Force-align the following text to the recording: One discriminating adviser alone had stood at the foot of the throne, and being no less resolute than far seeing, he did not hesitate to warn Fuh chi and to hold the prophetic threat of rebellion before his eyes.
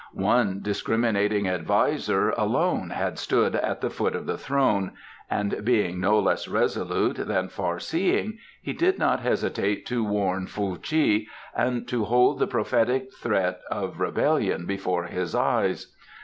One 0.13 0.61
discriminating 0.63 1.47
adviser 1.47 2.31
alone 2.31 2.89
had 2.89 3.19
stood 3.19 3.55
at 3.55 3.81
the 3.81 3.91
foot 3.91 4.15
of 4.15 4.25
the 4.25 4.35
throne, 4.35 4.93
and 5.29 5.63
being 5.63 5.99
no 5.99 6.17
less 6.19 6.47
resolute 6.47 7.17
than 7.17 7.49
far 7.49 7.79
seeing, 7.79 8.39
he 8.63 8.73
did 8.73 8.97
not 8.97 9.19
hesitate 9.19 9.85
to 9.85 10.03
warn 10.03 10.47
Fuh 10.47 10.77
chi 10.77 11.27
and 11.55 11.87
to 11.87 12.05
hold 12.05 12.39
the 12.39 12.47
prophetic 12.47 13.13
threat 13.13 13.61
of 13.69 13.99
rebellion 13.99 14.65
before 14.65 15.03
his 15.03 15.35
eyes. 15.35 15.95